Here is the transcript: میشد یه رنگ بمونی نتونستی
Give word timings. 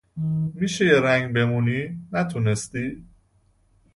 میشد 0.53 0.85
یه 0.85 0.99
رنگ 0.99 1.33
بمونی 1.35 2.01
نتونستی 2.11 3.03